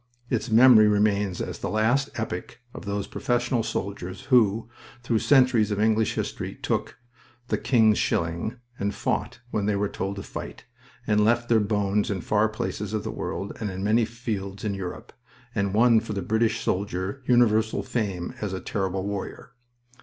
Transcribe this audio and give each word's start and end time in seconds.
Its 0.31 0.49
memory 0.49 0.87
remains 0.87 1.39
as 1.39 1.59
the 1.59 1.69
last 1.69 2.09
epic 2.15 2.59
of 2.73 2.85
those 2.85 3.05
professional 3.05 3.61
soldiers 3.61 4.21
who, 4.33 4.67
through 5.03 5.19
centuries 5.19 5.69
of 5.69 5.79
English 5.79 6.15
history, 6.15 6.55
took 6.63 6.97
"the 7.49 7.57
King's 7.59 7.99
shilling" 7.99 8.55
and 8.79 8.95
fought 8.95 9.41
when 9.51 9.67
they 9.67 9.75
were 9.75 9.87
told 9.87 10.15
to 10.15 10.23
fight, 10.23 10.65
and 11.05 11.23
left 11.23 11.49
their 11.49 11.59
bones 11.59 12.09
in 12.09 12.19
far 12.19 12.49
places 12.49 12.93
of 12.93 13.03
the 13.03 13.11
world 13.11 13.53
and 13.59 13.69
in 13.69 13.83
many 13.83 14.03
fields 14.03 14.63
in 14.63 14.73
Europe, 14.73 15.13
and 15.53 15.71
won 15.71 15.99
for 15.99 16.13
the 16.13 16.23
British 16.23 16.61
soldier 16.61 17.21
universal 17.27 17.83
fame 17.83 18.33
as 18.41 18.53
a 18.53 18.59
terrible 18.59 19.05
warrior. 19.05 19.51